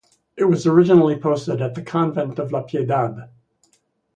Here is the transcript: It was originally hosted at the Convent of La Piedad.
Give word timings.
It 0.35 0.45
was 0.45 0.65
originally 0.65 1.15
hosted 1.17 1.61
at 1.61 1.75
the 1.75 1.83
Convent 1.83 2.39
of 2.39 2.51
La 2.51 2.63
Piedad. 2.63 3.29